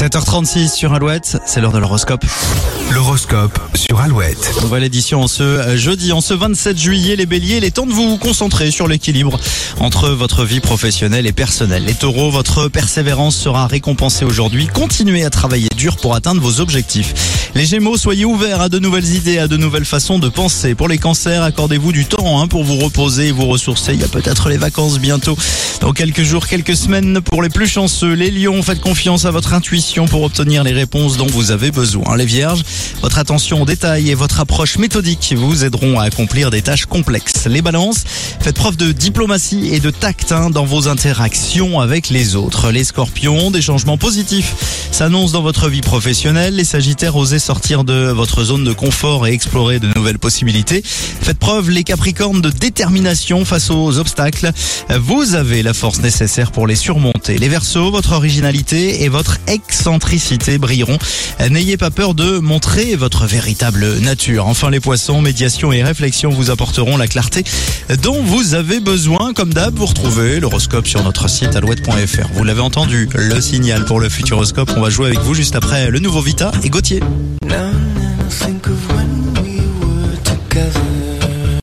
7h36 0.00 0.74
sur 0.74 0.94
Alouette, 0.94 1.36
c'est 1.44 1.60
l'heure 1.60 1.72
de 1.72 1.78
l'horoscope. 1.78 2.24
L'horoscope 2.90 3.60
sur 3.74 4.00
Alouette. 4.00 4.50
Nouvelle 4.62 4.84
édition 4.84 5.20
en 5.20 5.28
ce 5.28 5.42
euh, 5.42 5.76
jeudi, 5.76 6.12
en 6.12 6.22
ce 6.22 6.32
27 6.32 6.78
juillet, 6.78 7.16
les 7.16 7.26
béliers, 7.26 7.58
il 7.58 7.64
est 7.64 7.70
temps 7.70 7.84
de 7.84 7.92
vous 7.92 8.16
concentrer 8.16 8.70
sur 8.70 8.88
l'équilibre 8.88 9.38
entre 9.78 10.08
votre 10.08 10.46
vie 10.46 10.60
professionnelle 10.60 11.26
et 11.26 11.32
personnelle. 11.32 11.84
Les 11.84 11.92
taureaux, 11.92 12.30
votre 12.30 12.68
persévérance 12.68 13.36
sera 13.36 13.66
récompensée 13.66 14.24
aujourd'hui. 14.24 14.68
Continuez 14.68 15.22
à 15.22 15.28
travailler 15.28 15.68
pour 15.88 16.14
atteindre 16.14 16.42
vos 16.42 16.60
objectifs. 16.60 17.14
Les 17.54 17.64
gémeaux, 17.64 17.96
soyez 17.96 18.24
ouverts 18.24 18.60
à 18.60 18.68
de 18.68 18.78
nouvelles 18.78 19.14
idées, 19.14 19.38
à 19.38 19.48
de 19.48 19.56
nouvelles 19.56 19.84
façons 19.84 20.18
de 20.18 20.28
penser. 20.28 20.74
Pour 20.74 20.88
les 20.88 20.98
cancers, 20.98 21.42
accordez-vous 21.42 21.90
du 21.90 22.04
temps 22.04 22.40
hein, 22.40 22.46
pour 22.46 22.64
vous 22.64 22.76
reposer 22.76 23.28
et 23.28 23.32
vous 23.32 23.46
ressourcer. 23.46 23.94
Il 23.94 24.00
y 24.00 24.04
a 24.04 24.08
peut-être 24.08 24.48
les 24.50 24.56
vacances 24.56 24.98
bientôt. 24.98 25.36
Dans 25.80 25.92
quelques 25.92 26.22
jours, 26.22 26.46
quelques 26.46 26.76
semaines 26.76 27.20
pour 27.22 27.42
les 27.42 27.48
plus 27.48 27.66
chanceux. 27.66 28.12
Les 28.12 28.30
lions, 28.30 28.62
faites 28.62 28.80
confiance 28.80 29.24
à 29.24 29.30
votre 29.30 29.54
intuition 29.54 30.06
pour 30.06 30.22
obtenir 30.22 30.62
les 30.62 30.72
réponses 30.72 31.16
dont 31.16 31.26
vous 31.26 31.50
avez 31.50 31.70
besoin. 31.70 32.16
Les 32.16 32.26
vierges, 32.26 32.62
votre 33.00 33.18
attention 33.18 33.62
aux 33.62 33.66
détails 33.66 34.10
et 34.10 34.14
votre 34.14 34.40
approche 34.40 34.76
méthodique 34.76 35.34
vous 35.36 35.64
aideront 35.64 35.98
à 35.98 36.04
accomplir 36.04 36.50
des 36.50 36.62
tâches 36.62 36.86
complexes. 36.86 37.46
Les 37.46 37.62
balances, 37.62 38.04
faites 38.40 38.56
preuve 38.56 38.76
de 38.76 38.92
diplomatie 38.92 39.70
et 39.72 39.80
de 39.80 39.90
tact 39.90 40.32
hein, 40.32 40.50
dans 40.50 40.64
vos 40.64 40.88
interactions 40.88 41.80
avec 41.80 42.10
les 42.10 42.36
autres. 42.36 42.70
Les 42.70 42.84
scorpions, 42.84 43.50
des 43.50 43.62
changements 43.62 43.98
positifs 43.98 44.54
s'annoncent 44.92 45.32
dans 45.32 45.42
votre 45.42 45.68
vie 45.68 45.69
professionnelle. 45.78 46.56
Les 46.56 46.64
sagittaires, 46.64 47.14
osez 47.14 47.38
sortir 47.38 47.84
de 47.84 48.10
votre 48.10 48.42
zone 48.42 48.64
de 48.64 48.72
confort 48.72 49.28
et 49.28 49.32
explorer 49.32 49.78
de 49.78 49.86
nouvelles 49.94 50.18
possibilités. 50.18 50.82
Faites 50.84 51.38
preuve, 51.38 51.70
les 51.70 51.84
capricornes, 51.84 52.40
de 52.40 52.50
détermination 52.50 53.44
face 53.44 53.70
aux 53.70 53.98
obstacles. 53.98 54.50
Vous 54.98 55.36
avez 55.36 55.62
la 55.62 55.72
force 55.72 56.00
nécessaire 56.00 56.50
pour 56.50 56.66
les 56.66 56.74
surmonter. 56.74 57.38
Les 57.38 57.48
versos, 57.48 57.92
votre 57.92 58.12
originalité 58.12 59.04
et 59.04 59.08
votre 59.08 59.38
excentricité 59.46 60.58
brilleront. 60.58 60.98
N'ayez 61.48 61.76
pas 61.76 61.92
peur 61.92 62.14
de 62.14 62.40
montrer 62.40 62.96
votre 62.96 63.26
véritable 63.26 63.98
nature. 63.98 64.48
Enfin, 64.48 64.70
les 64.70 64.80
poissons, 64.80 65.22
médiation 65.22 65.72
et 65.72 65.84
réflexion 65.84 66.30
vous 66.30 66.50
apporteront 66.50 66.96
la 66.96 67.06
clarté 67.06 67.44
dont 68.02 68.20
vous 68.24 68.54
avez 68.54 68.80
besoin. 68.80 69.32
Comme 69.34 69.54
d'hab, 69.54 69.76
vous 69.76 69.86
retrouvez 69.86 70.40
l'horoscope 70.40 70.88
sur 70.88 71.04
notre 71.04 71.28
site 71.28 71.54
alouette.fr. 71.54 72.28
Vous 72.34 72.42
l'avez 72.42 72.60
entendu, 72.60 73.08
le 73.14 73.40
signal 73.40 73.84
pour 73.84 74.00
le 74.00 74.08
futuroscope. 74.08 74.72
On 74.76 74.80
va 74.80 74.90
jouer 74.90 75.06
avec 75.06 75.20
vous 75.20 75.34
juste 75.34 75.54
après 75.54 75.59
le 75.90 75.98
nouveau 75.98 76.20
Vita 76.20 76.50
et 76.64 76.70
Gauthier. 76.70 77.00